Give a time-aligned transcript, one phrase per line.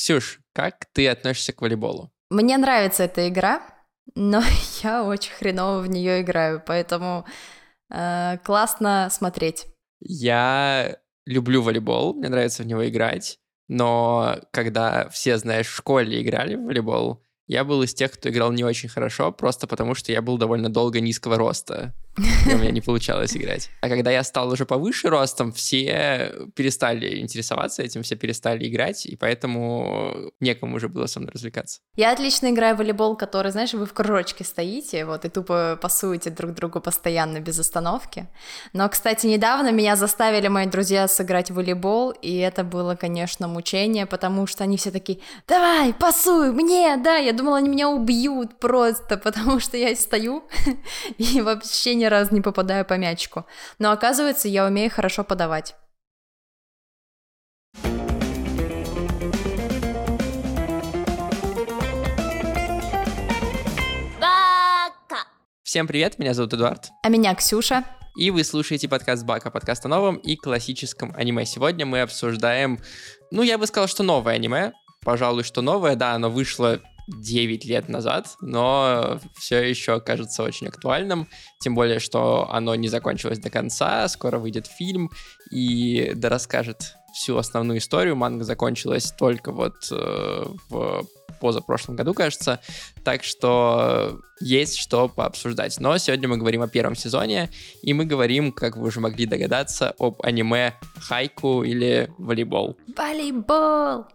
[0.00, 2.10] Ксюш, как ты относишься к волейболу?
[2.30, 3.60] Мне нравится эта игра,
[4.14, 4.42] но
[4.82, 7.26] я очень хреново в нее играю, поэтому
[7.90, 9.66] э, классно смотреть.
[10.00, 10.96] Я
[11.26, 16.64] люблю волейбол, мне нравится в него играть, но когда все, знаешь, в школе играли в
[16.64, 20.38] волейбол, я был из тех, кто играл не очень хорошо, просто потому что я был
[20.38, 21.94] довольно долго низкого роста
[22.46, 23.70] у меня не получалось играть.
[23.80, 29.16] А когда я стал уже повыше ростом, все перестали интересоваться этим, все перестали играть, и
[29.16, 31.80] поэтому некому уже было со мной развлекаться.
[31.96, 36.30] Я отлично играю в волейбол, который, знаешь, вы в кружочке стоите, вот, и тупо пасуете
[36.30, 38.26] друг другу постоянно, без остановки.
[38.72, 44.06] Но, кстати, недавно меня заставили мои друзья сыграть в волейбол, и это было, конечно, мучение,
[44.06, 49.16] потому что они все такие, давай, пасуй, мне, да, я думала, они меня убьют просто,
[49.24, 50.44] потому что я стою
[51.18, 53.46] и вообще ни разу не попадаю по мячику.
[53.78, 55.74] Но оказывается, я умею хорошо подавать.
[65.62, 66.90] Всем привет, меня зовут Эдуард.
[67.04, 67.84] А меня Ксюша.
[68.16, 71.46] И вы слушаете подкаст Бака, подкаст о новом и классическом аниме.
[71.46, 72.80] Сегодня мы обсуждаем,
[73.30, 74.72] ну, я бы сказал, что новое аниме.
[75.04, 76.80] Пожалуй, что новое, да, оно вышло
[77.18, 81.28] 9 лет назад, но все еще кажется очень актуальным,
[81.60, 85.10] тем более, что оно не закончилось до конца, скоро выйдет фильм
[85.50, 88.16] и да расскажет всю основную историю.
[88.16, 91.04] Манга закончилась только вот э, в
[91.40, 92.60] позапрошлом году, кажется,
[93.02, 95.78] так что есть что пообсуждать.
[95.80, 97.50] Но сегодня мы говорим о первом сезоне,
[97.82, 102.76] и мы говорим, как вы уже могли догадаться, об аниме Хайкю или волейбол.
[102.96, 104.06] Волейбол!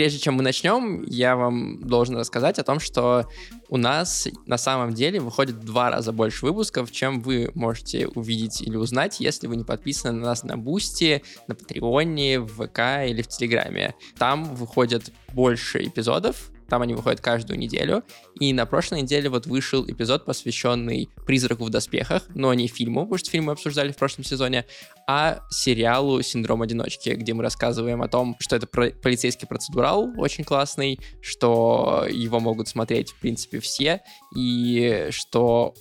[0.00, 3.28] Прежде чем мы начнем, я вам должен рассказать о том, что
[3.68, 8.62] у нас на самом деле выходит в два раза больше выпусков, чем вы можете увидеть
[8.62, 13.20] или узнать, если вы не подписаны на нас на Бусти, на Патреоне, в ВК или
[13.20, 13.94] в Телеграме.
[14.16, 18.02] Там выходят больше эпизодов, там они выходят каждую неделю.
[18.38, 23.18] И на прошлой неделе вот вышел эпизод, посвященный «Призраку в доспехах», но не фильму, потому
[23.18, 24.64] что фильм мы обсуждали в прошлом сезоне,
[25.06, 30.98] а сериалу «Синдром одиночки», где мы рассказываем о том, что это полицейский процедурал очень классный,
[31.20, 34.00] что его могут смотреть, в принципе, все,
[34.34, 35.74] и что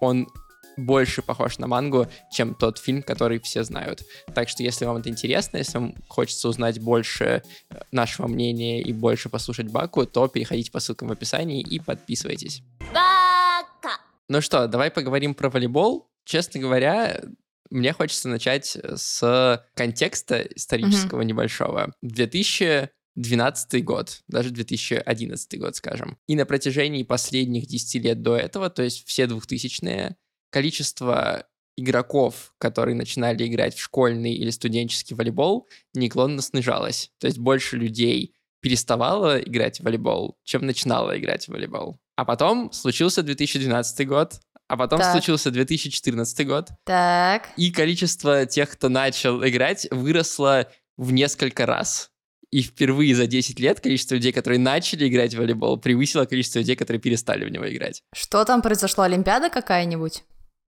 [0.00, 0.28] он
[0.76, 4.02] больше похож на мангу, чем тот фильм, который все знают.
[4.34, 8.92] Так что, если вам это интересно, если вам хочется узнать больше э, нашего мнения и
[8.92, 12.62] больше послушать Баку, то переходите по ссылкам в описании и подписывайтесь.
[12.92, 14.00] Бака!
[14.28, 16.10] Ну что, давай поговорим про волейбол.
[16.24, 17.22] Честно говоря,
[17.70, 21.26] мне хочется начать с контекста исторического mm-hmm.
[21.26, 21.94] небольшого.
[22.02, 26.18] 2012 год, даже 2011 год, скажем.
[26.26, 30.16] И на протяжении последних 10 лет до этого, то есть все 2000-е,
[30.50, 31.46] количество
[31.76, 37.10] игроков, которые начинали играть в школьный или студенческий волейбол, неуклонно снижалось.
[37.18, 41.98] То есть больше людей переставало играть в волейбол, чем начинало играть в волейбол.
[42.16, 45.12] А потом случился 2012 год, а потом так.
[45.12, 46.70] случился 2014 год.
[46.84, 47.50] Так.
[47.56, 52.10] И количество тех, кто начал играть, выросло в несколько раз.
[52.50, 56.74] И впервые за 10 лет количество людей, которые начали играть в волейбол, превысило количество людей,
[56.74, 58.02] которые перестали в него играть.
[58.14, 59.04] Что там произошло?
[59.04, 60.24] Олимпиада какая-нибудь?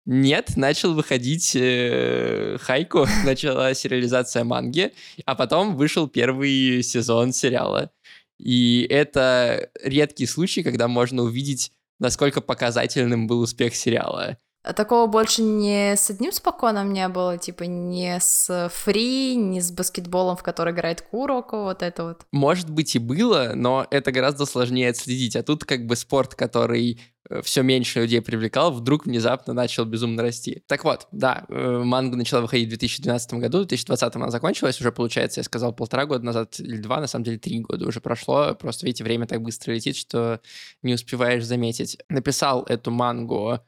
[0.07, 4.93] Нет, начал выходить э, Хайку, начала сериализация манги,
[5.25, 7.91] а потом вышел первый сезон сериала.
[8.39, 14.39] И это редкий случай, когда можно увидеть, насколько показательным был успех сериала.
[14.75, 20.37] Такого больше не с одним споконом не было, типа не с фри, не с баскетболом,
[20.37, 22.23] в который играет Куроко, вот это вот.
[22.33, 25.37] Может быть и было, но это гораздо сложнее отследить.
[25.37, 27.01] А тут как бы спорт, который
[27.31, 30.65] э, все меньше людей привлекал, вдруг внезапно начал безумно расти.
[30.67, 34.91] Так вот, да, э, манга начала выходить в 2012 году, в 2020 она закончилась, уже
[34.91, 38.57] получается, я сказал, полтора года назад или два, на самом деле три года уже прошло,
[38.57, 40.41] просто, видите, время так быстро летит, что
[40.83, 41.99] не успеваешь заметить.
[42.09, 43.61] Написал эту мангу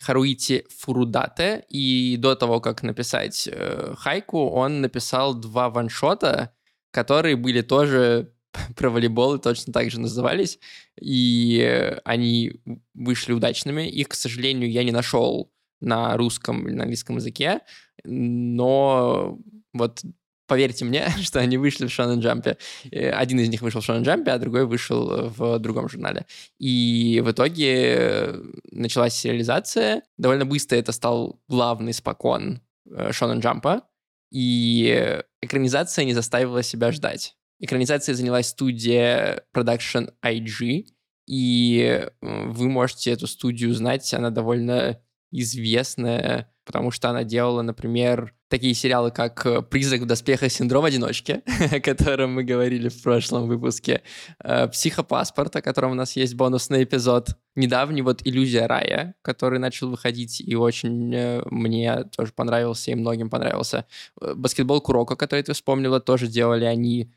[0.00, 6.54] Харуити Фурудате, и до того, как написать э, Хайку, он написал два ваншота,
[6.90, 8.32] которые были тоже
[8.76, 10.58] про волейбол и точно так же назывались,
[11.00, 12.60] и они
[12.94, 13.88] вышли удачными.
[13.88, 17.60] Их, к сожалению, я не нашел на русском или на английском языке,
[18.04, 19.38] но
[19.72, 20.02] вот
[20.50, 22.58] поверьте мне, что они вышли в Шонен Джампе.
[22.90, 26.26] Э, один из них вышел в Шонен Джампе, а другой вышел в другом журнале.
[26.58, 28.34] И в итоге
[28.72, 30.02] началась сериализация.
[30.18, 32.60] Довольно быстро это стал главный спокон
[32.90, 33.84] э, Шонен Джампа.
[34.32, 37.36] И экранизация не заставила себя ждать.
[37.60, 40.86] Экранизацией занялась студия Production IG,
[41.26, 45.00] и вы можете эту студию знать, она довольно
[45.30, 50.52] известная потому что она делала, например, такие сериалы, как э, «Призрак в доспехах.
[50.52, 54.02] Синдром одиночки», о котором мы говорили в прошлом выпуске,
[54.44, 59.90] э, «Психопаспорт», о котором у нас есть бонусный эпизод, недавний вот «Иллюзия рая», который начал
[59.90, 63.84] выходить и очень э, мне тоже понравился и многим понравился.
[64.20, 67.12] «Баскетбол Куроко», который ты вспомнила, тоже делали они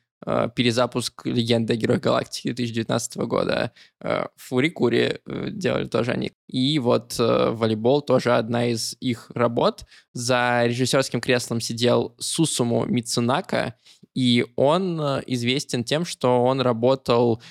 [0.56, 3.72] перезапуск «Легенды о Героях Галактики» 2019 года.
[4.02, 6.32] Э, Фури Кури э, делали тоже они.
[6.48, 9.86] И вот волейбол тоже одна из их работ.
[10.14, 13.76] За режиссерским креслом сидел Сусуму Мицунака,
[14.14, 17.42] и он известен тем, что он работал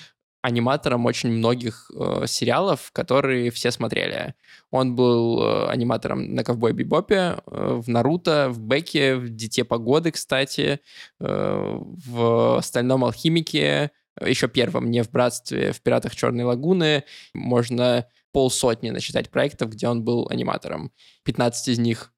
[0.43, 4.35] аниматором очень многих э, сериалов, которые все смотрели.
[4.71, 10.11] Он был э, аниматором на Ковбой Бибопе, э, в Наруто, в Беке, в Дите Погоды,
[10.11, 10.81] кстати,
[11.21, 13.91] э, в Стальном Алхимике,
[14.21, 17.05] еще первом, не в Братстве, в Пиратах Черной Лагуны.
[17.33, 20.91] Можно полсотни насчитать проектов, где он был аниматором.
[21.23, 22.12] 15 из них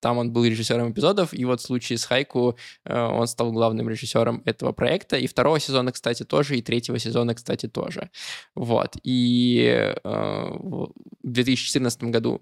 [0.00, 3.88] там он был режиссером эпизодов, и вот в случае с Хайку э, он стал главным
[3.88, 8.10] режиссером этого проекта, и второго сезона, кстати, тоже, и третьего сезона, кстати, тоже.
[8.54, 10.92] Вот, и э, в
[11.22, 12.40] 2014 году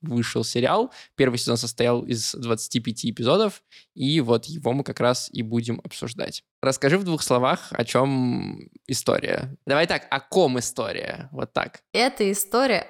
[0.00, 0.92] вышел сериал.
[1.16, 3.62] Первый сезон состоял из 25 эпизодов,
[3.94, 6.44] и вот его мы как раз и будем обсуждать.
[6.62, 9.56] Расскажи в двух словах, о чем история.
[9.66, 11.28] Давай так, о ком история?
[11.32, 11.82] Вот так.
[11.92, 12.86] Это история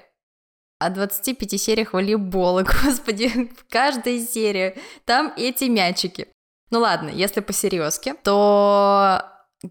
[0.81, 4.77] о 25 сериях волейбола, господи, в каждой серии.
[5.05, 6.29] Там эти мячики.
[6.71, 9.23] Ну ладно, если по-серьезки, то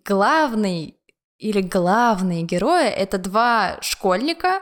[0.06, 0.98] главный
[1.40, 4.62] или главные герои— это два школьника,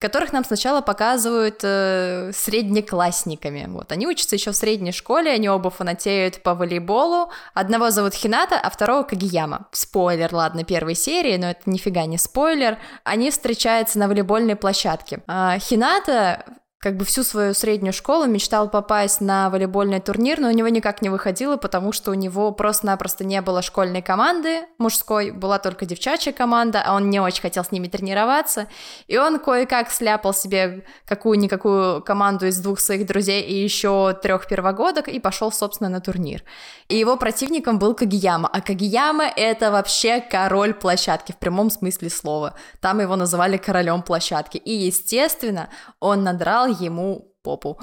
[0.00, 3.66] которых нам сначала показывают э, среднеклассниками.
[3.68, 7.30] Вот, они учатся еще в средней школе, они оба фанатеют по волейболу.
[7.52, 9.68] Одного зовут Хината, а второго Кагияма.
[9.72, 12.78] Спойлер, ладно, первой серии, но это нифига не спойлер.
[13.04, 15.22] Они встречаются на волейбольной площадке.
[15.26, 16.46] А, Хината
[16.80, 21.02] как бы всю свою среднюю школу мечтал попасть на волейбольный турнир, но у него никак
[21.02, 26.32] не выходило, потому что у него просто-напросто не было школьной команды мужской, была только девчачья
[26.32, 28.66] команда, а он не очень хотел с ними тренироваться,
[29.08, 35.08] и он кое-как сляпал себе какую-никакую команду из двух своих друзей и еще трех первогодок
[35.08, 36.42] и пошел, собственно, на турнир.
[36.88, 42.54] И его противником был Кагияма, а Кагияма это вообще король площадки в прямом смысле слова.
[42.80, 45.68] Там его называли королем площадки, и, естественно,
[46.00, 47.78] он надрал ему попу.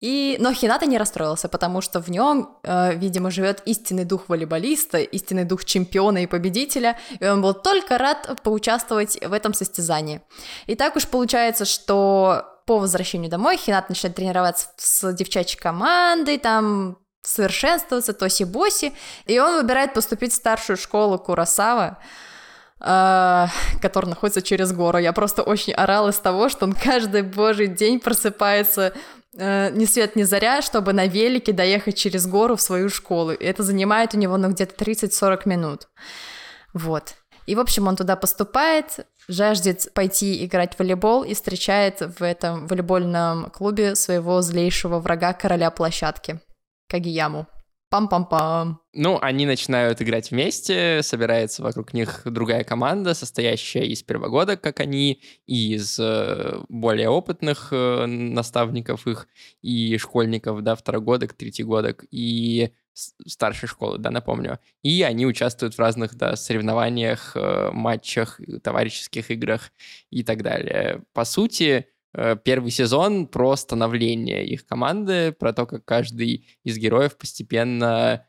[0.00, 4.98] И, но Хината не расстроился, потому что в нем, э, видимо, живет истинный дух волейболиста,
[4.98, 10.20] истинный дух чемпиона и победителя, и он был только рад поучаствовать в этом состязании.
[10.66, 16.98] И так уж получается, что по возвращению домой Хинат начинает тренироваться с девчачьей командой, там
[17.22, 18.92] совершенствоваться, тоси-боси,
[19.24, 21.98] и он выбирает поступить в старшую школу Курасава,
[22.78, 23.48] Uh,
[23.80, 24.98] который находится через гору.
[24.98, 28.92] Я просто очень орала из того, что он каждый божий день просыпается
[29.34, 33.32] uh, ни свет ни заря, чтобы на велике доехать через гору в свою школу.
[33.32, 35.88] И это занимает у него ну, где-то 30-40 минут.
[36.74, 37.14] Вот.
[37.46, 42.66] И, в общем, он туда поступает, жаждет пойти играть в волейбол и встречает в этом
[42.66, 46.40] волейбольном клубе своего злейшего врага, короля площадки,
[46.90, 47.46] Кагияму.
[47.96, 48.78] Пам-пам-пам.
[48.92, 55.22] Ну, они начинают играть вместе, собирается вокруг них другая команда, состоящая из первогодок, как они,
[55.46, 59.28] и из э, более опытных э, наставников их,
[59.62, 64.58] и школьников, да, второгодок, третьегодок, и старшей школы, да, напомню.
[64.82, 69.72] И они участвуют в разных, да, соревнованиях, э, матчах, товарищеских играх
[70.10, 71.02] и так далее.
[71.14, 71.86] По сути,
[72.44, 78.24] первый сезон про становление их команды, про то, как каждый из героев постепенно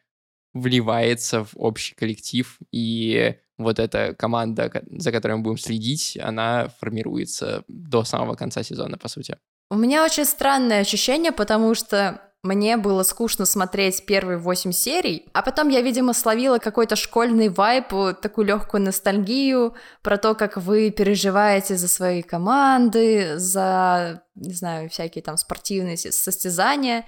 [0.53, 7.63] вливается в общий коллектив, и вот эта команда, за которой мы будем следить, она формируется
[7.67, 9.37] до самого конца сезона, по сути.
[9.69, 15.41] У меня очень странное ощущение, потому что мне было скучно смотреть первые восемь серий, а
[15.41, 17.89] потом я, видимо, словила какой-то школьный вайп,
[18.21, 25.23] такую легкую ностальгию про то, как вы переживаете за свои команды, за, не знаю, всякие
[25.23, 27.05] там спортивные состязания.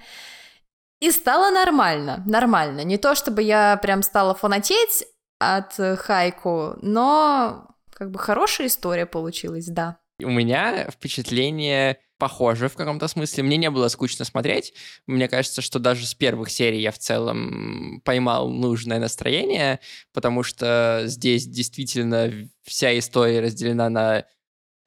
[1.00, 2.84] И стало нормально, нормально.
[2.84, 5.06] Не то чтобы я прям стала фанатеть
[5.38, 9.98] от Хайку, но как бы хорошая история получилась, да.
[10.22, 13.42] У меня впечатление похоже в каком-то смысле.
[13.42, 14.74] Мне не было скучно смотреть.
[15.08, 19.80] Мне кажется, что даже с первых серий я в целом поймал нужное настроение,
[20.12, 22.30] потому что здесь действительно
[22.62, 24.24] вся история разделена на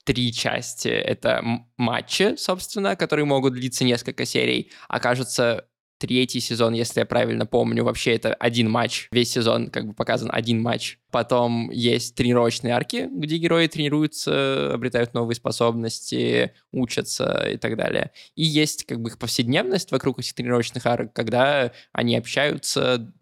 [0.05, 0.87] три части.
[0.87, 1.43] Это
[1.75, 4.71] матчи, собственно, которые могут длиться несколько серий.
[4.87, 5.65] А кажется,
[5.97, 10.29] третий сезон, если я правильно помню, вообще это один матч, весь сезон как бы показан
[10.31, 10.99] один матч.
[11.11, 18.11] Потом есть тренировочные арки, где герои тренируются, обретают новые способности, учатся и так далее.
[18.35, 23.13] И есть как бы их повседневность вокруг этих тренировочных арок, когда они общаются,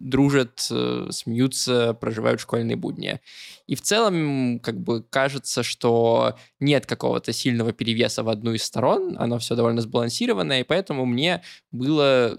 [0.00, 3.20] дружат, э, смеются, проживают школьные будни.
[3.66, 9.16] И в целом, как бы, кажется, что нет какого-то сильного перевеса в одну из сторон,
[9.18, 12.38] оно все довольно сбалансированное, и поэтому мне было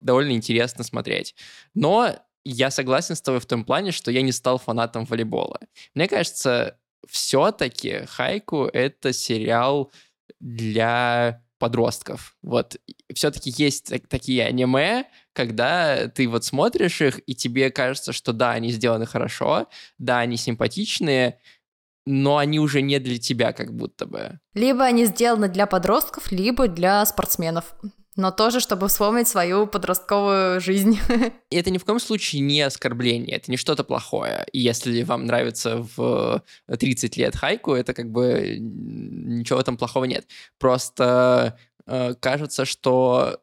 [0.00, 1.34] довольно интересно смотреть.
[1.74, 5.60] Но я согласен с тобой в том плане, что я не стал фанатом волейбола.
[5.94, 6.78] Мне кажется,
[7.08, 9.92] все-таки Хайку— это сериал
[10.40, 12.34] для подростков.
[12.42, 12.76] Вот
[13.14, 18.72] все-таки есть такие аниме, когда ты вот смотришь их, и тебе кажется, что да, они
[18.72, 21.38] сделаны хорошо, да, они симпатичные,
[22.06, 24.40] но они уже не для тебя как будто бы.
[24.54, 27.76] Либо они сделаны для подростков, либо для спортсменов
[28.20, 30.98] но тоже, чтобы вспомнить свою подростковую жизнь.
[31.50, 34.46] И это ни в коем случае не оскорбление, это не что-то плохое.
[34.52, 40.26] И если вам нравится в 30 лет хайку, это как бы ничего там плохого нет.
[40.58, 43.40] Просто э, кажется, что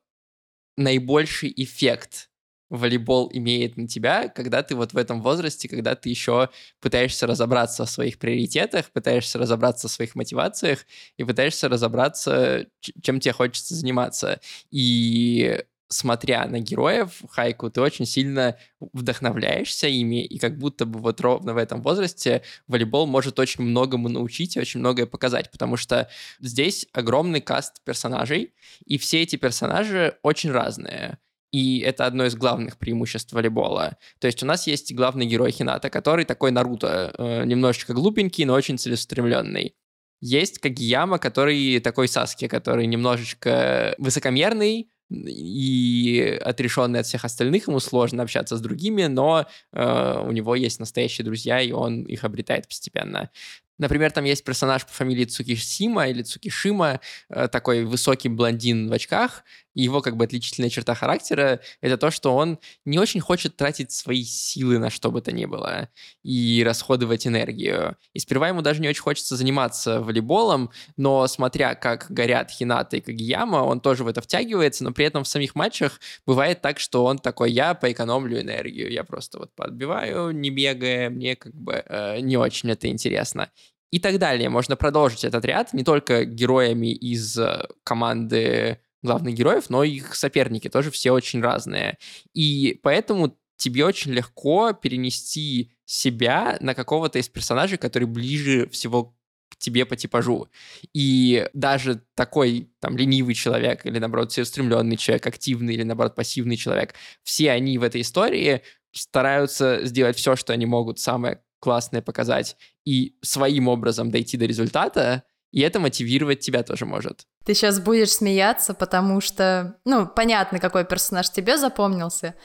[0.78, 2.30] наибольший эффект
[2.70, 6.50] волейбол имеет на тебя, когда ты вот в этом возрасте, когда ты еще
[6.82, 10.86] пытаешься разобраться в своих приоритетах, пытаешься разобраться в своих мотивациях
[11.18, 12.68] и пытаешься разобраться,
[13.02, 14.40] чем тебе хочется заниматься.
[14.72, 21.22] И смотря на героев Хайку, ты очень сильно вдохновляешься ими, и как будто бы вот
[21.22, 26.10] ровно в этом возрасте волейбол может очень многому научить и очень многое показать, потому что
[26.40, 28.54] здесь огромный каст персонажей,
[28.86, 31.20] и все эти персонажи очень разные.
[31.52, 33.98] И это одно из главных преимуществ волейбола.
[34.20, 38.54] То есть у нас есть главный герой Хината, который такой Наруто, э, немножечко глупенький, но
[38.54, 39.76] очень целеустремленный.
[40.20, 48.24] Есть Кагияма, который такой Саски, который немножечко высокомерный, и отрешенный от всех остальных, ему сложно
[48.24, 53.30] общаться с другими, но э, у него есть настоящие друзья, и он их обретает постепенно.
[53.78, 59.44] Например, там есть персонаж по фамилии Цукишима или Цукишима, э, такой высокий блондин в очках,
[59.78, 63.92] и его как бы отличительная черта характера— это то, что он не очень хочет тратить
[63.92, 65.90] свои силы на что бы то ни было
[66.24, 67.96] и расходовать энергию.
[68.14, 73.02] И сперва ему даже не очень хочется заниматься волейболом, но смотря как горят Хината и
[73.02, 77.06] Кагияма, он тоже в это втягивается, но при этом в самих матчах бывает так, что
[77.06, 82.20] он такой, я поэкономлю энергию, я просто вот подбиваю, не бегая, мне как бы э,
[82.22, 83.52] не очень это интересно
[83.92, 84.50] и так далее.
[84.50, 90.16] Можно продолжить этот ряд не только героями из э, команды главных героев, но и их
[90.16, 91.98] соперники тоже все очень разные.
[92.34, 99.16] И поэтому тебе очень легко перенести себя на какого-то из персонажей, который ближе всего
[99.50, 100.50] к тебе по типажу.
[100.94, 106.96] И даже такой там ленивый человек или, наоборот, целеустремленный человек, активный или, наоборот, пассивный человек,
[107.24, 113.18] все они в этой истории стараются сделать все, что они могут, самое классное показать и
[113.22, 117.26] своим образом дойти до результата, и это мотивировать тебя тоже может.
[117.46, 122.36] Ты сейчас будешь смеяться, потому что, ну, понятно, какой персонаж тебе запомнился.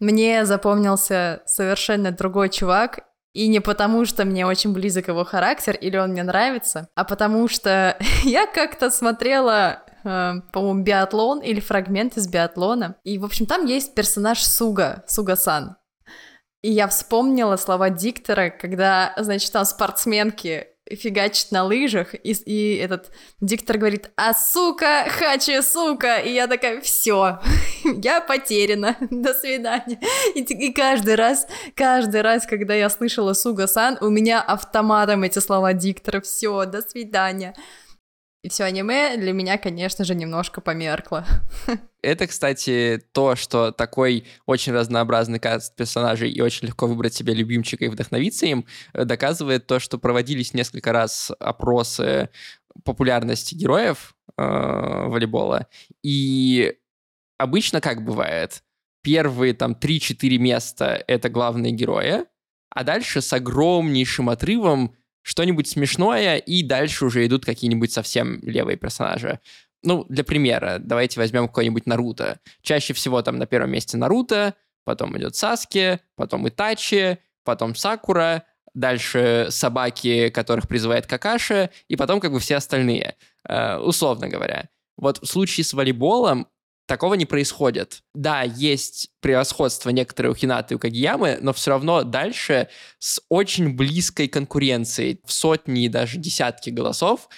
[0.00, 5.96] Мне запомнился совершенно другой чувак, и не потому, что мне очень близок его характер или
[5.96, 12.26] он мне нравится, а потому что я как-то смотрела, э, по-моему, биатлон или фрагмент из
[12.26, 12.96] биатлона.
[13.04, 15.76] И, в общем, там есть персонаж Суга, Суга-сан.
[16.62, 23.12] И я вспомнила слова диктора, когда, значит, там спортсменки фигачит на лыжах, и, и этот
[23.40, 27.38] диктор говорит, а сука, хачи, сука, и я такая, все,
[28.02, 30.00] я потеряна, до свидания.
[30.34, 35.72] И, и каждый раз, каждый раз, когда я слышала Суга-сан, у меня автоматом эти слова
[35.72, 37.54] диктора, все, до свидания.
[38.42, 41.24] И все аниме для меня, конечно же, немножко померкло.
[42.02, 47.84] Это, кстати, то, что такой очень разнообразный каст персонажей и очень легко выбрать себе любимчика
[47.84, 52.30] и вдохновиться им, э, доказывает то, что проводились несколько раз опросы
[52.84, 55.66] популярности героев э, волейбола.
[56.02, 56.74] И
[57.38, 58.62] обычно как бывает?
[59.02, 62.24] Первые там 3-4 места— это главные герои,
[62.70, 69.40] а дальше с огромнейшим отрывом что-нибудь смешное, и дальше уже идут какие-нибудь совсем левые персонажи.
[69.82, 72.40] Ну, для примера, давайте возьмем какой-нибудь Наруто.
[72.62, 78.44] Чаще всего там на первом месте Наруто, потом идет Саски, потом Итачи, потом Сакура,
[78.74, 83.16] дальше собаки, которых призывает Какаши, и потом как бы все остальные,
[83.48, 84.68] э, условно говоря.
[84.96, 86.46] Вот в случае с волейболом
[86.86, 88.02] такого не происходит.
[88.14, 92.68] Да, есть превосходство некоторые у Хинаты и у Кагиямы, но все равно дальше
[92.98, 97.28] с очень близкой конкуренцией в сотни и даже десятки голосов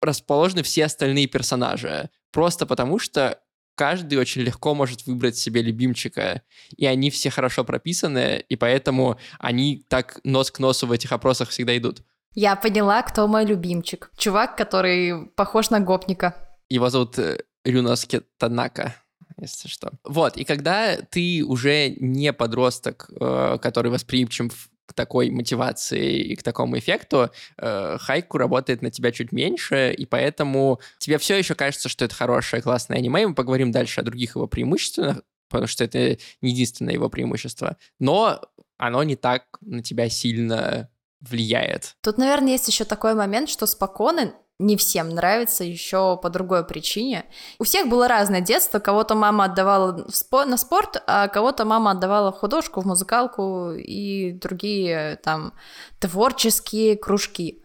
[0.00, 2.10] расположены все остальные персонажи.
[2.32, 3.40] Просто потому что
[3.74, 6.42] каждый очень легко может выбрать себе любимчика,
[6.76, 11.50] и они все хорошо прописаны, и поэтому они так нос к носу в этих опросах
[11.50, 12.02] всегда идут.
[12.34, 14.10] Я поняла, кто мой любимчик.
[14.18, 16.34] Чувак, который похож на гопника.
[16.68, 18.94] Его зовут э, Рюноске Танака
[19.40, 19.92] если что.
[20.04, 26.42] Вот, и когда ты уже не подросток, э, который восприимчив к такой мотивации и к
[26.42, 31.88] такому эффекту, э, хайку работает на тебя чуть меньше, и поэтому тебе все еще кажется,
[31.88, 36.18] что это хорошее, классное аниме, мы поговорим дальше о других его преимуществах, потому что это
[36.40, 38.40] не единственное его преимущество, но
[38.78, 41.94] оно не так на тебя сильно влияет.
[42.02, 47.26] Тут, наверное, есть еще такой момент, что спокойно не всем нравится еще по другой причине.
[47.58, 48.78] У всех было разное детство.
[48.78, 50.06] Кого-то мама отдавала
[50.46, 55.52] на спорт, а кого-то мама отдавала в художку, в музыкалку и другие там
[56.00, 57.62] творческие кружки.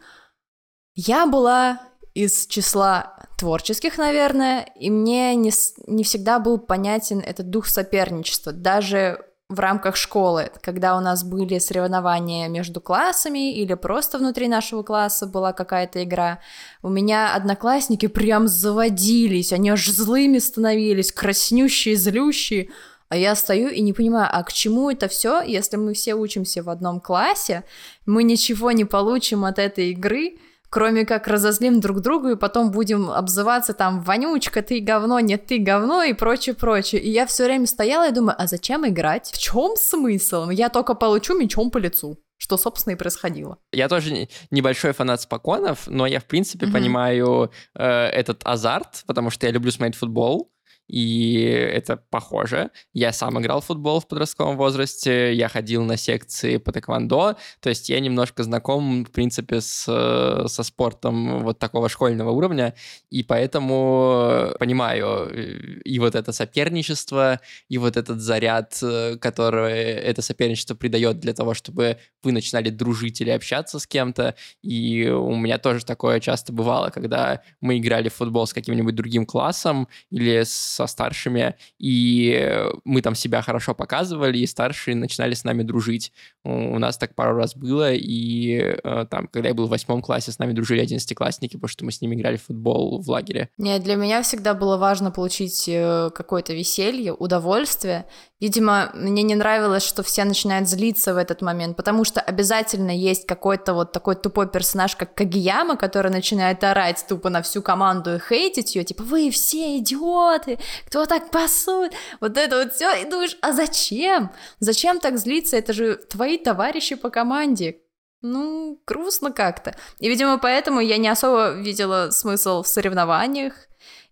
[0.94, 1.82] Я была
[2.14, 5.52] из числа творческих, наверное, и мне не,
[5.88, 8.52] не всегда был понятен этот дух соперничества.
[8.52, 14.82] Даже в рамках школы, когда у нас были соревнования между классами или просто внутри нашего
[14.82, 16.40] класса была какая-то игра,
[16.82, 22.70] у меня одноклассники прям заводились, они аж злыми становились, краснющие, злющие,
[23.10, 26.64] а я стою и не понимаю, а к чему это все, если мы все учимся
[26.64, 27.66] в одном классе,
[28.06, 30.38] мы ничего не получим от этой игры,
[30.72, 35.60] кроме как разозлим друг друга и потом будем обзываться там «вонючка, ты говно, нет, ты
[35.60, 37.02] говно» и прочее, прочее.
[37.02, 39.30] И я все время стояла и думаю, а зачем играть?
[39.32, 40.50] В чем смысл?
[40.50, 43.60] Я только получу мечом по лицу что, собственно, и происходило.
[43.72, 46.72] Я тоже небольшой фанат споконов, но я, в принципе, mm-hmm.
[46.72, 50.52] понимаю э, этот азарт, потому что я люблю смотреть футбол,
[50.92, 51.44] и
[51.74, 52.70] это похоже.
[52.94, 57.70] Я сам играл в футбол в подростковом возрасте, я ходил на секции по тэквондо, то
[57.70, 62.76] есть я немножко знаком, в принципе, с, со спортом вот такого школьного уровня,
[63.10, 70.22] и поэтому понимаю э, и вот это соперничество, и вот этот заряд, э, который это
[70.22, 75.58] соперничество придает для того, чтобы вы начинали дружить или общаться с кем-то, и у меня
[75.58, 80.81] тоже такое часто бывало, когда мы играли в футбол с каким-нибудь другим классом или с
[80.82, 86.12] со старшими, и мы там себя хорошо показывали, и старшие начинали с нами дружить.
[86.44, 90.32] У нас так пару раз было, и э, там, когда я был в восьмом классе,
[90.32, 93.50] с нами дружили одиннадцатиклассники, потому что мы с ними играли в футбол в лагере.
[93.58, 98.06] Нет, для меня всегда было важно получить э, какое-то веселье, удовольствие.
[98.40, 103.28] Видимо, мне не нравилось, что все начинают злиться в этот момент, потому что обязательно есть
[103.28, 108.20] какой-то вот такой тупой персонаж, как Кагияма, который начинает орать тупо на всю команду и
[108.20, 113.38] хейтить ее, типа, вы все идиоты, кто так пасует, вот это вот все, и думаешь,
[113.42, 114.32] а зачем?
[114.60, 115.58] Зачем так злиться?
[115.58, 117.82] Это же твои товарищи по команде.
[118.22, 119.76] Ну, грустно как-то.
[120.00, 123.54] И, видимо, поэтому я не особо видела смысл в соревнованиях,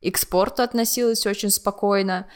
[0.02, 2.28] и к спорту относилась очень спокойно.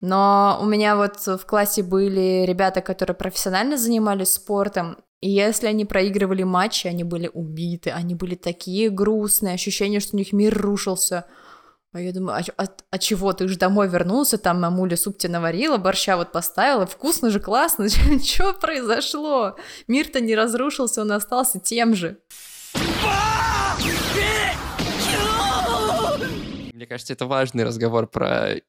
[0.00, 5.84] Но у меня вот в классе были ребята, которые профессионально занимались спортом, и если они
[5.84, 11.26] проигрывали матчи, они были убиты, они были такие грустные, ощущение, что у них мир рушился.
[11.92, 15.32] А я думаю, а, а, а чего, ты же домой вернулся, там мамуля суп тебе
[15.32, 17.88] наварила, борща вот поставила, вкусно же, классно,
[18.24, 19.56] что произошло?
[19.88, 22.18] Мир-то не разрушился, он остался тем же.
[26.72, 28.60] Мне кажется, это важный разговор про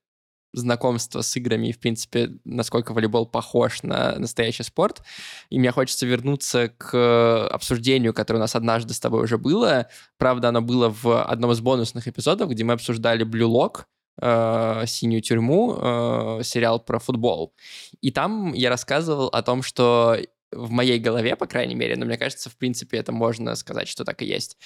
[0.54, 5.02] знакомство с играми и, в принципе, насколько волейбол похож на настоящий спорт.
[5.50, 9.88] И мне хочется вернуться к обсуждению, которое у нас однажды с тобой уже было.
[10.18, 13.86] Правда, оно было в одном из бонусных эпизодов, где мы обсуждали Blue Lock,
[14.22, 17.54] э, «Синюю тюрьму», э, сериал про футбол.
[18.02, 20.18] И там я рассказывал о том, что
[20.52, 24.04] в моей голове, по крайней мере, но мне кажется, в принципе, это можно сказать, что
[24.04, 24.58] так и есть.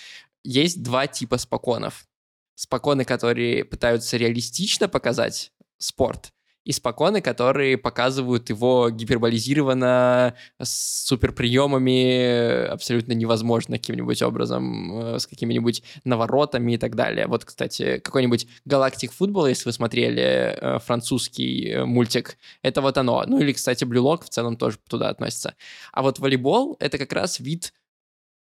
[0.43, 2.07] Есть два типа споконов.
[2.55, 6.31] Споконы, которые пытаются реалистично показать спорт.
[6.65, 15.83] И споконы, которые показывают его гиперболизированно, с суперприемами, абсолютно невозможно каким-нибудь образом, э, с какими-нибудь
[16.05, 17.27] наворотами и так далее.
[17.27, 23.23] Вот, кстати, какой-нибудь «Галактик футбол», если вы смотрели э, французский э, мультик, это вот оно.
[23.27, 25.53] Ну или, кстати, «Блюлок» в целом тоже туда относится.
[25.93, 27.73] А вот волейбол— это как раз вид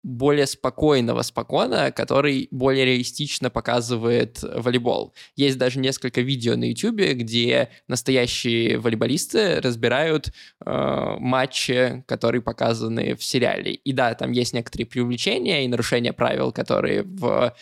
[0.03, 5.13] более спокойного спокона, который более реалистично показывает волейбол.
[5.35, 10.31] Есть даже несколько видео на YouTube, где настоящие волейболисты разбирают
[10.65, 13.73] э, матчи, которые показаны в сериале.
[13.73, 17.53] И да, там есть некоторые преувеличения и нарушения правил, которые в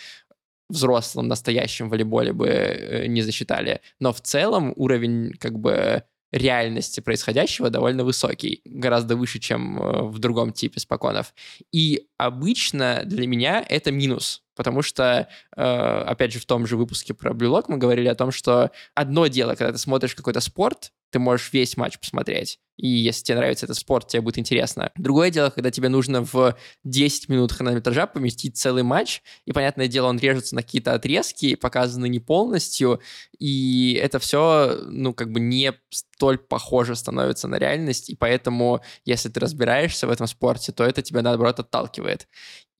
[0.69, 3.82] взрослом настоящем волейболе бы э, не засчитали.
[4.00, 10.19] Но в целом уровень как бы реальности происходящего довольно высокий, гораздо выше, чем э, в
[10.19, 11.33] другом типе споконов.
[11.71, 17.13] И обычно для меня это минус, Потому что, э, опять же, в том же выпуске
[17.13, 21.19] про Lock мы говорили о том, что одно дело, когда ты смотришь какой-то спорт, ты
[21.19, 22.59] можешь весь матч посмотреть.
[22.75, 24.91] И если тебе нравится этот спорт, тебе будет интересно.
[24.97, 30.07] Другое дело, когда тебе нужно в 10 минут хронометража поместить целый матч, и, понятное дело,
[30.07, 33.01] он режется на какие-то отрезки, показаны не полностью,
[33.39, 39.29] и это все, ну, как бы не столь похоже становится на реальность, и поэтому, если
[39.29, 42.27] ты разбираешься в этом спорте, то это тебя, наоборот, отталкивает.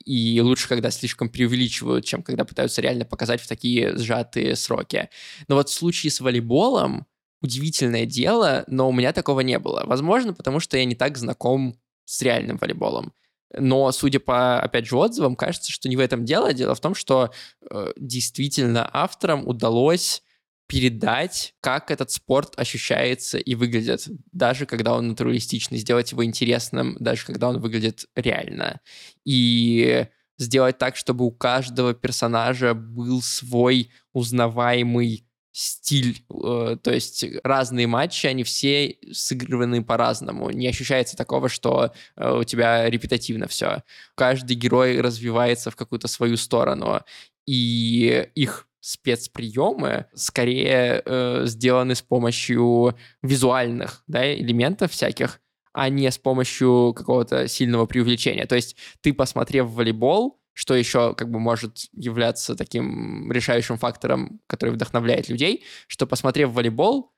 [0.08, 5.10] И лучше, когда слишком преувеличивают, чем когда пытаются реально показать в такие сжатые сроки.
[5.50, 7.06] Но вот в случае с волейболом,
[7.42, 9.84] удивительное дело, но у меня такого не было.
[9.86, 13.12] Возможно, потому что я не так знаком с реальным волейболом.
[13.54, 16.54] Но, судя по, опять же, отзывам, кажется, что не в этом дело.
[16.54, 17.32] Дело в том, что
[17.70, 20.24] э, действительно авторам удалось
[20.68, 27.26] передать, как этот спорт ощущается и выглядит, даже когда он натуралистичный, сделать его интересным, даже
[27.26, 28.82] когда он выглядит реально.
[29.26, 37.88] И сделать так, чтобы у каждого персонажа был свой узнаваемый стиль, э, то есть разные
[37.88, 40.52] матчи, они все сыграны по-разному.
[40.52, 43.82] Не ощущается такого, что э, у тебя репетативно все.
[44.14, 47.02] Каждый герой развивается в какую-то свою сторону,
[47.48, 55.42] и их спецприемы скорее э, сделаны с помощью визуальных да, элементов всяких,
[55.74, 58.46] а не с помощью какого-то сильного преувеличения.
[58.46, 64.72] То есть ты, посмотрев волейбол, что еще как бы может являться таким решающим фактором, который
[64.72, 67.14] вдохновляет людей, что посмотрев волейбол,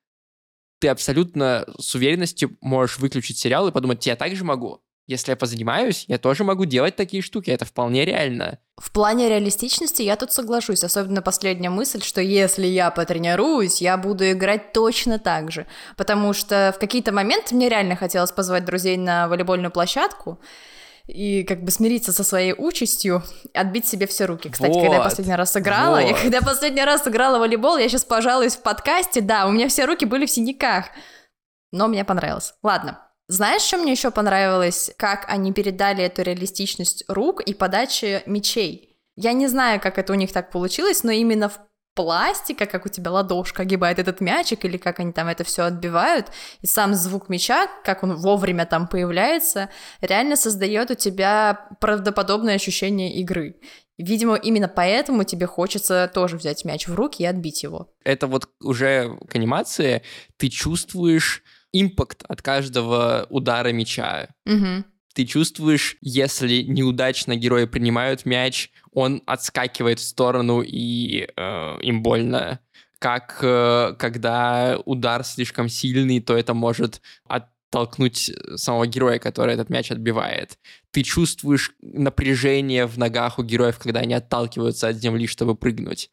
[0.80, 4.82] ты абсолютно с уверенностью можешь выключить сериал и подумать, я так же могу.
[5.08, 8.60] Если я позанимаюсь, я тоже могу делать такие штуки, это вполне реально.
[8.80, 14.32] В плане реалистичности я тут соглашусь, особенно последняя мысль, что если я потренируюсь, я буду
[14.32, 19.28] играть точно так же, потому что в какие-то моменты мне реально хотелось позвать друзей на
[19.28, 20.40] волейбольную площадку,
[21.08, 24.50] и как бы смириться со своей участью, отбить себе все руки.
[24.50, 26.08] Кстати, вот, когда я последний раз играла, вот.
[26.08, 29.68] я когда последний раз играла в волейбол, я сейчас пожалуюсь в подкасте, да, у меня
[29.68, 30.86] все руки были в синяках,
[31.72, 32.54] но мне понравилось.
[32.62, 34.92] Ладно, знаешь, что мне еще понравилось?
[34.98, 38.98] Как они передали эту реалистичность рук и подачи мечей.
[39.16, 41.60] Я не знаю, как это у них так получилось, но именно в
[41.94, 46.28] пластика, как у тебя ладошка огибает этот мячик, или как они там это все отбивают,
[46.62, 49.70] и сам звук мяча, как он вовремя там появляется,
[50.02, 53.58] реально создает у тебя правдоподобное ощущение игры.
[54.00, 57.94] Видимо, именно поэтому тебе хочется тоже взять мяч в руки и отбить его.
[58.04, 60.02] Это вот уже к анимации
[60.38, 64.30] ты чувствуешь импакт от каждого удара мяча.
[64.46, 64.86] Угу.
[65.14, 72.60] Ты чувствуешь, если неудачно герои принимают мяч, он отскакивает в сторону и э, им больно.
[73.00, 79.92] Как э, когда удар слишком сильный, то это может оттолкнуть самого героя, который этот мяч
[79.92, 80.58] отбивает.
[80.92, 86.12] Ты чувствуешь напряжение в ногах у героев, когда они отталкиваются от земли, чтобы прыгнуть.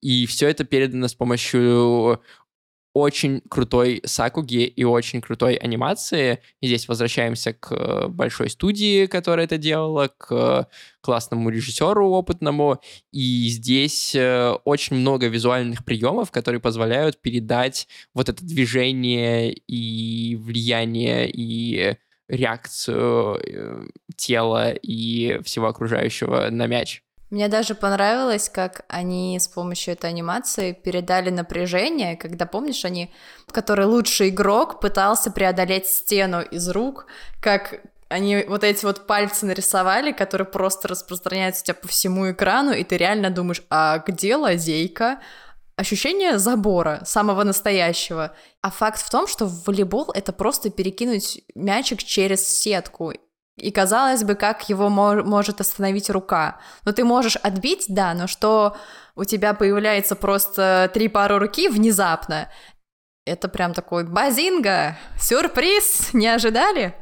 [0.00, 2.20] И все это передано с помощью
[2.94, 6.40] очень крутой сакуги и очень крутой анимации.
[6.60, 10.68] И здесь возвращаемся к большой студии, которая это делала, к
[11.00, 12.80] классному режиссеру опытному.
[13.10, 21.30] И здесь э, очень много визуальных приемов, которые позволяют передать вот это движение и влияние
[21.30, 21.96] и
[22.28, 27.02] реакцию э, тела и всего окружающего на мяч.
[27.32, 33.10] Мне даже понравилось, как они с помощью этой анимации передали напряжение, когда, помнишь, они,
[33.50, 37.06] который лучший игрок пытался преодолеть стену из рук,
[37.40, 42.72] как они вот эти вот пальцы нарисовали, которые просто распространяются у тебя по всему экрану,
[42.72, 45.18] и ты реально думаешь, а где лазейка?
[45.76, 48.36] Ощущение забора, самого настоящего.
[48.60, 53.14] А факт в том, что в волейбол это просто перекинуть мячик через сетку.
[53.56, 56.60] И казалось бы, как его мож- может остановить рука.
[56.84, 58.76] Но ты можешь отбить, да, но что
[59.14, 62.48] у тебя появляется просто три пары руки внезапно,
[63.24, 66.94] это прям такой базинга, сюрприз, не ожидали?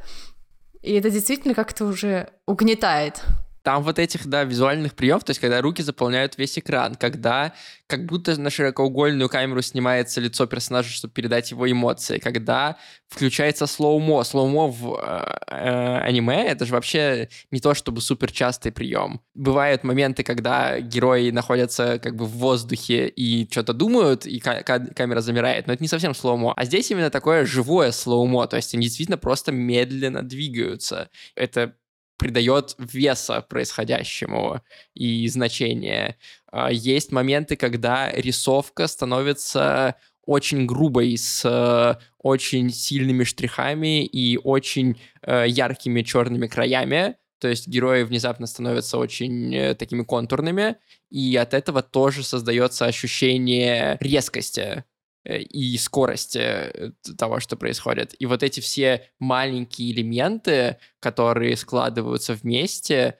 [0.83, 3.23] И это действительно как-то уже угнетает.
[3.62, 7.53] Там вот этих, да, визуальных приемов, то есть когда руки заполняют весь экран, когда
[7.87, 12.77] как будто на широкоугольную камеру снимается лицо персонажа, чтобы передать его эмоции, когда
[13.09, 14.23] включается слоумо.
[14.23, 19.20] Слоумо в э, э, аниме— это же вообще не то чтобы супер частый прием.
[19.35, 25.66] Бывают моменты, когда герои находятся как бы в воздухе и что-то думают, и камера замирает,
[25.66, 26.55] но это не совсем слоумо.
[26.57, 31.11] А здесь именно такое живое слоумо, то есть они действительно просто медленно двигаются.
[31.35, 31.75] Это
[32.21, 34.61] придает веса происходящему
[34.95, 36.19] и значения.
[36.53, 45.01] А, есть моменты, когда рисовка становится очень грубой, с э, очень сильными штрихами и очень
[45.23, 50.77] э, яркими черными краями, то есть герои внезапно становятся очень э, такими контурными,
[51.09, 54.85] и от этого тоже создается ощущение резкости
[55.25, 58.15] и скорости э, того, что происходит.
[58.19, 63.19] И вот эти все маленькие элементы, которые складываются вместе,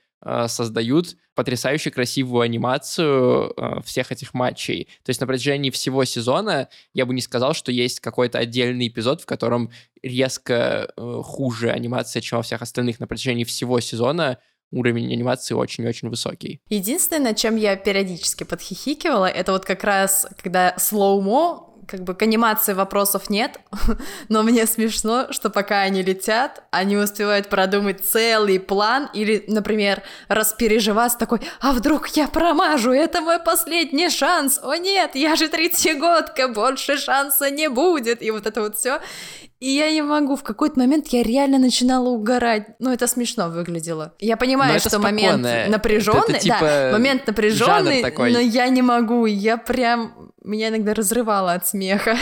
[0.49, 4.89] создают потрясающе красивую анимацию э, всех этих матчей.
[5.03, 9.23] То есть на протяжении всего сезона я бы не сказал, что есть какой-то отдельный эпизод,
[9.23, 9.71] в котором
[10.03, 13.01] резко э, хуже анимация, чем во всех остальных.
[13.01, 14.37] На протяжении всего сезона
[14.71, 16.61] уровень анимации очень-очень высокий.
[16.69, 22.73] Единственное, чем я периодически подхихикивала, это вот как раз, когда слоумо как бы к анимации
[22.73, 23.59] вопросов нет,
[24.29, 31.19] но мне смешно, что пока они летят, они успевают продумать целый план или, например, распереживаться
[31.19, 36.97] такой, а вдруг я промажу, это мой последний шанс, о нет, я же третьегодка, больше
[36.97, 39.01] шанса не будет, и вот это вот все.
[39.61, 42.69] И я не могу, в какой-то момент я реально начинала угорать.
[42.79, 44.15] Ну, это смешно выглядело.
[44.19, 49.27] Я понимаю, что момент напряженный, это, типа да, момент напряженный, но я не могу.
[49.27, 52.17] Я прям меня иногда разрывало от смеха.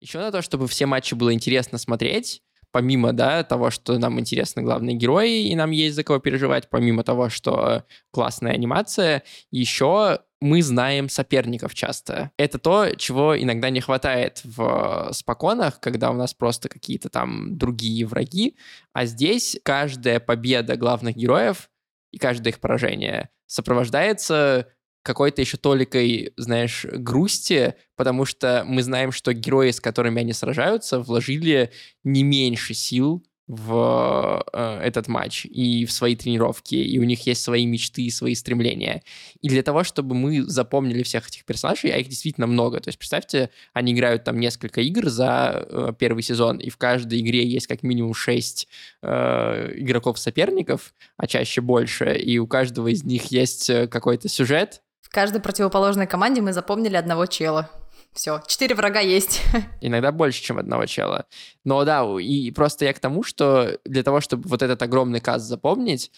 [0.00, 4.62] Еще на то, чтобы все матчи было интересно смотреть, помимо, да, того, что нам интересны
[4.62, 10.60] главные герои, и нам есть за кого переживать, помимо того, что классная анимация, еще мы
[10.62, 12.32] знаем соперников часто.
[12.36, 18.04] Это то, чего иногда не хватает в споконах, когда у нас просто какие-то там другие
[18.04, 18.56] враги,
[18.92, 21.70] а здесь каждая победа главных героев
[22.10, 24.66] и каждое их поражение сопровождается
[25.04, 31.00] какой-то еще толикой, знаешь, грусти, потому что мы знаем, что герои, с которыми они сражаются,
[31.00, 31.70] вложили
[32.02, 37.42] не меньше сил в э, этот матч и в свои тренировки, и у них есть
[37.42, 39.02] свои мечты и свои стремления.
[39.42, 42.98] И для того, чтобы мы запомнили всех этих персонажей, а их действительно много, то есть
[42.98, 47.66] представьте, они играют там несколько игр за э, первый сезон, и в каждой игре есть
[47.66, 48.68] как минимум шесть
[49.02, 55.42] э, игроков-соперников, а чаще больше, и у каждого из них есть э, какой-то сюжет, каждой
[55.42, 57.68] противоположной команде мы запомнили одного чела.
[58.12, 59.42] Все, четыре врага есть.
[59.80, 61.26] Иногда больше, чем одного чела.
[61.64, 65.46] Но да, и просто я к тому, что для того, чтобы вот этот огромный каст
[65.46, 66.10] запомнить,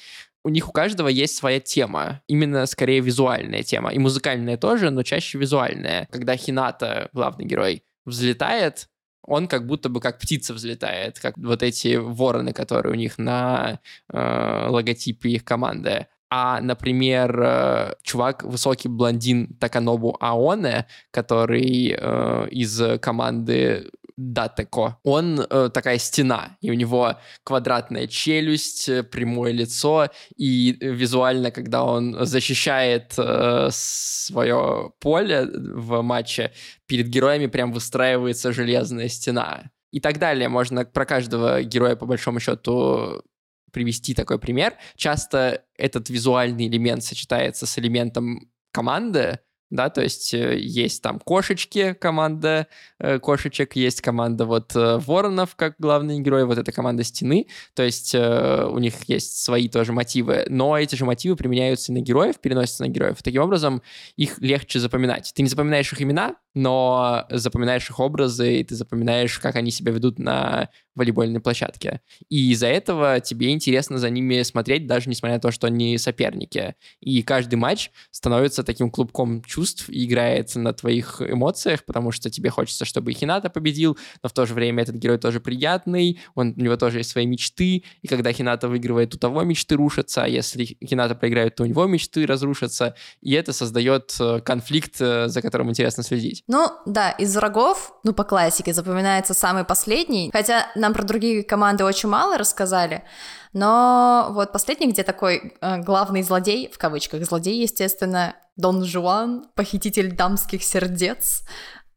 [0.43, 2.21] у них у каждого есть своя тема.
[2.27, 3.91] Именно скорее визуальная тема.
[3.93, 6.09] И музыкальная тоже, но чаще визуальная.
[6.11, 8.89] Когда Хината, главный герой, взлетает,
[9.23, 13.81] он как будто бы как птица взлетает, как вот эти вороны, которые у них на
[14.13, 22.83] э, логотипе их команды а, например, э, чувак, высокий блондин Таканобу Аоне, который э, из
[23.01, 24.99] команды Датеко.
[25.03, 31.85] Он э, такая стена, и у него квадратная челюсть, э, прямое лицо, и визуально, когда
[31.85, 36.53] он защищает э, свое поле в матче,
[36.87, 39.71] перед героями прям выстраивается железная стена.
[39.91, 40.49] И так далее.
[40.49, 43.23] Можно про каждого героя, по большому счету,
[43.75, 44.75] привести такой пример.
[44.97, 51.95] Часто этот визуальный элемент сочетается с элементом команды, да, то есть э, есть там кошечки,
[51.95, 57.49] команда э, кошечек, есть команда вот э, воронов, как главный герой, вот эта команда стены,
[57.75, 62.01] то есть у них есть свои тоже мотивы, но эти же мотивы применяются и на
[62.01, 63.23] героев, переносятся на героев.
[63.23, 63.83] Таким образом,
[64.17, 65.33] их легче запоминать.
[65.35, 69.93] Ты не запоминаешь их имена, но запоминаешь их образы, и ты запоминаешь, как они себя
[69.93, 72.01] ведут на волейбольной площадке.
[72.29, 76.77] И из-за этого тебе интересно за ними смотреть, даже несмотря на то, что они соперники.
[77.01, 82.51] И каждый матч становится таким клубком чувств и играет на твоих эмоциях, потому что тебе
[82.51, 86.55] хочется, чтобы и Хината победил, но в то же время этот герой тоже приятный, он,
[86.57, 90.29] у него тоже есть свои мечты, и когда Хината выигрывает, у того мечты рушатся, а
[90.29, 95.43] если Хината проиграет, то у него мечты разрушатся, и это создает э, конфликт, э, за
[95.43, 96.43] которым интересно следить.
[96.47, 100.31] Ну, да, из врагов, ну, по классике, запоминается самый последний.
[100.33, 103.05] Хотя нам про другие команды очень мало рассказали.
[103.53, 110.13] Но вот последний, где такой э, главный злодей, в кавычках злодей, естественно, Дон Жуан, похититель
[110.13, 111.43] дамских сердец,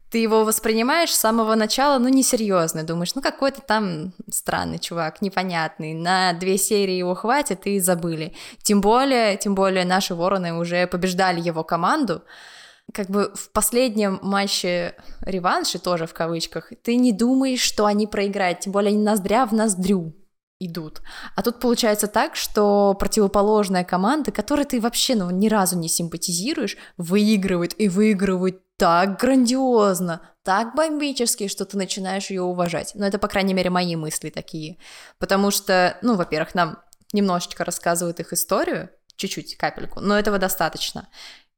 [0.09, 5.93] ты его воспринимаешь с самого начала, ну, несерьезно, думаешь, ну, какой-то там странный чувак, непонятный,
[5.93, 8.33] на две серии его хватит и забыли.
[8.63, 12.23] Тем более, тем более наши вороны уже побеждали его команду,
[12.93, 18.61] как бы в последнем матче реванши, тоже в кавычках, ты не думаешь, что они проиграют,
[18.61, 20.13] тем более они ноздря в ноздрю
[20.59, 21.01] идут.
[21.35, 26.77] А тут получается так, что противоположная команда, которой ты вообще ну, ни разу не симпатизируешь,
[26.97, 32.91] выигрывает и выигрывает так грандиозно, так бомбически, что ты начинаешь ее уважать.
[32.95, 34.77] Но это, по крайней мере, мои мысли такие.
[35.19, 36.79] Потому что, ну, во-первых, нам
[37.13, 41.07] немножечко рассказывают их историю, чуть-чуть, капельку, но этого достаточно.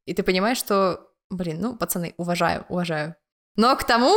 [0.06, 3.16] И ты понимаешь, что Блин, ну, пацаны, уважаю, уважаю.
[3.56, 4.16] Но к тому,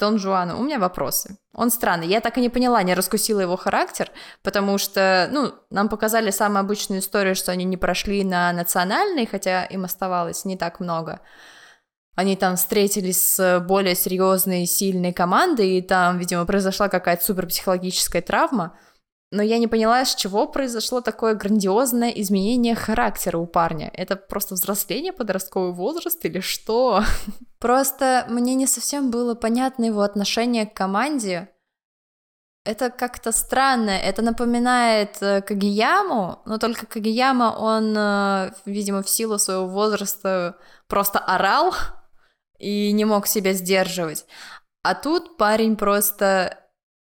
[0.00, 1.38] Дон Жуану, у меня вопросы.
[1.54, 2.08] Он странный.
[2.08, 4.10] Я так и не поняла, не раскусила его характер,
[4.42, 9.64] потому что, ну, нам показали самую обычную историю, что они не прошли на национальный, хотя
[9.66, 11.20] им оставалось не так много.
[12.16, 18.78] Они там встретились с более серьезной, сильной командой, и там, видимо, произошла какая-то суперпсихологическая травма.
[19.32, 23.88] Но я не поняла, с чего произошло такое грандиозное изменение характера у парня.
[23.94, 27.04] Это просто взросление, подростковый возраст или что?
[27.60, 31.48] Просто мне не совсем было понятно его отношение к команде.
[32.64, 33.90] Это как-то странно.
[33.90, 41.20] Это напоминает э, Кагияму, но только Кагияма, он, э, видимо, в силу своего возраста просто
[41.20, 41.72] орал
[42.58, 44.26] и не мог себя сдерживать.
[44.82, 46.58] А тут парень просто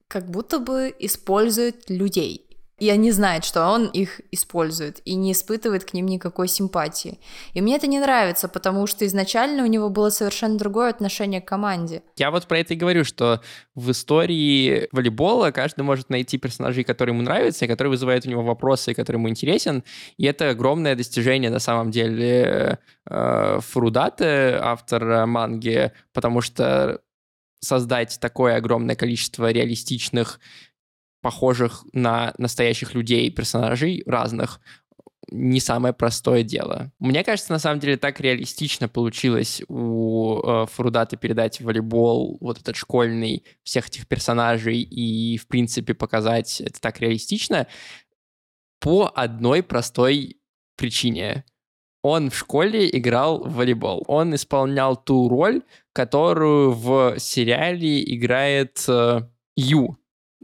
[0.08, 2.48] как будто бы использует людей.
[2.80, 7.20] И они знают, что он их использует и не испытывает к ним никакой симпатии.
[7.54, 11.48] И мне это не нравится, потому что изначально у него было совершенно другое отношение к
[11.48, 12.04] команде.
[12.18, 13.42] Я вот про это и говорю, что
[13.74, 18.44] в истории волейбола каждый может найти персонажей, которые ему нравятся, и которые вызывают у него
[18.44, 19.84] вопросы, и который ему интересен.
[20.18, 22.78] И это огромное достижение на самом деле
[23.10, 27.02] э, Фурудаты, автор манги, потому что
[27.68, 30.40] создать такое огромное количество реалистичных,
[31.22, 34.62] похожих на настоящих людей персонажей разных,
[35.30, 36.94] не самое простое дело.
[37.00, 42.78] Мне кажется, на самом деле так реалистично получилось у э, Фрудата передать волейбол вот этот
[42.78, 47.68] школьный всех этих персонажей и, в принципе, показать это так реалистично
[48.80, 50.38] по одной простой
[50.78, 51.44] причине—
[52.08, 54.04] он в школе играл в волейбол.
[54.08, 55.62] Он исполнял ту роль,
[55.94, 59.98] которую в сериале играет э, Ю,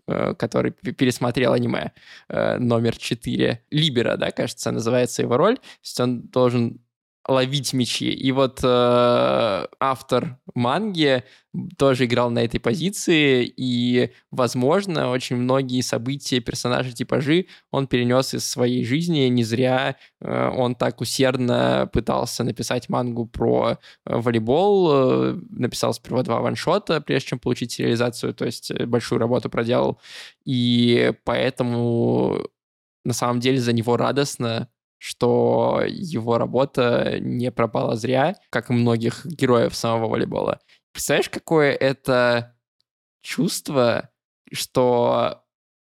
[0.08, 1.94] э, который пересмотрел аниме
[2.28, 3.64] э, номер 4.
[3.72, 5.56] Либера, да, кажется, называется его роль.
[5.56, 6.83] То есть он должен
[7.28, 8.12] ловить мячи.
[8.12, 11.24] И вот э, автор манги
[11.78, 18.50] тоже играл на этой позиции, и, возможно, очень многие события, персонажи, типажи он перенес из
[18.50, 19.28] своей жизни.
[19.28, 26.24] Не зря э, он так усердно пытался написать мангу про э, волейбол, э, написал сперва
[26.24, 30.00] два ваншота, прежде чем получить реализацию, то есть э, большую работу проделал.
[30.44, 32.48] И поэтому
[33.06, 34.70] на самом деле за него радостно,
[35.04, 40.62] что его работа не пропала зря, как и многих героев самого волейбола.
[40.94, 42.56] Представляешь, какое это
[43.22, 44.12] чувство,
[44.54, 45.44] что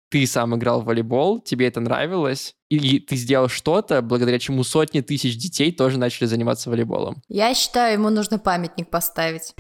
[0.09, 5.01] ты сам играл в волейбол, тебе это нравилось, и ты сделал что-то, благодаря чему сотни
[5.01, 7.21] тысяч детей тоже начали заниматься волейболом.
[7.27, 9.53] Я считаю, ему нужно памятник поставить.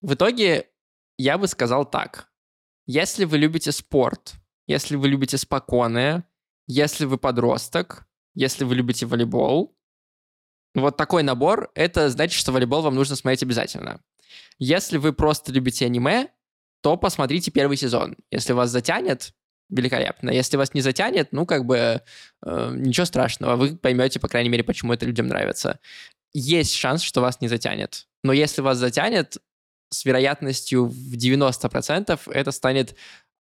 [0.00, 0.68] В итоге
[1.18, 2.28] я бы сказал так.
[2.86, 4.34] Если вы любите спорт,
[4.68, 6.24] если вы любите спокойное,
[6.66, 9.76] если вы подросток, если вы любите волейбол,
[10.74, 14.00] вот такой набор, это значит, что волейбол вам нужно смотреть обязательно.
[14.58, 16.28] Если вы просто любите аниме,
[16.82, 18.16] то посмотрите первый сезон.
[18.30, 19.32] Если вас затянет,
[19.68, 20.30] великолепно.
[20.30, 22.02] Если вас не затянет, ну, как бы,
[22.44, 23.56] э, ничего страшного.
[23.56, 25.80] Вы поймете, по крайней мере, почему это людям нравится.
[26.32, 28.06] Есть шанс, что вас не затянет.
[28.22, 29.38] Но если вас затянет,
[29.90, 32.96] с вероятностью в 90% это станет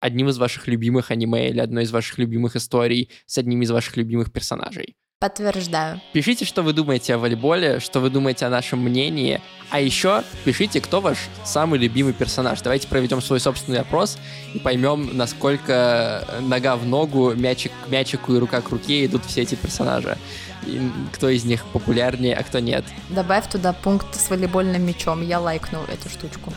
[0.03, 3.95] одним из ваших любимых аниме или одной из ваших любимых историй с одним из ваших
[3.95, 4.97] любимых персонажей.
[5.21, 6.01] Подтверждаю.
[6.11, 9.39] Пишите, что вы думаете о волейболе, что вы думаете о нашем мнении.
[9.69, 12.61] А еще пишите, кто ваш самый любимый персонаж.
[12.61, 14.17] Давайте проведем свой собственный опрос
[14.53, 19.43] и поймем, насколько нога в ногу, мячик к мячику и рука к руке идут все
[19.43, 20.17] эти персонажи.
[20.67, 20.81] И
[21.13, 22.83] кто из них популярнее, а кто нет.
[23.09, 25.25] Добавь туда пункт с волейбольным мячом.
[25.25, 26.51] Я лайкну эту штучку.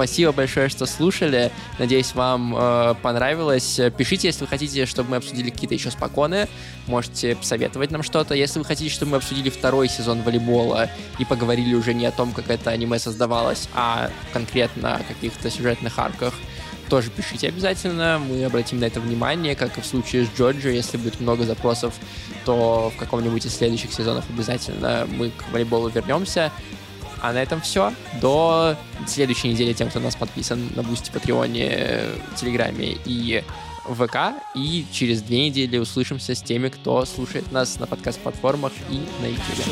[0.00, 1.52] Спасибо большое, что слушали.
[1.78, 3.78] Надеюсь, вам э, понравилось.
[3.98, 6.48] Пишите, если вы хотите, чтобы мы обсудили какие-то еще споконы.
[6.86, 8.34] Можете посоветовать нам что-то.
[8.34, 12.32] Если вы хотите, чтобы мы обсудили второй сезон волейбола и поговорили уже не о том,
[12.32, 16.32] как это аниме создавалось, а конкретно о каких-то сюжетных арках,
[16.88, 20.96] тоже пишите обязательно, мы обратим на это внимание, как и в случае с Джорджи, если
[20.96, 21.92] будет много запросов,
[22.46, 26.50] то в каком-нибудь из следующих сезонов обязательно мы к волейболу вернемся.
[27.22, 27.92] А на этом все.
[28.20, 32.00] До следующей недели тем, кто нас подписан на Бусти, Патреоне,
[32.36, 33.42] Телеграме и
[33.88, 34.34] ВК.
[34.54, 39.66] И через две недели услышимся с теми, кто слушает нас на подкаст-платформах и на YouTube.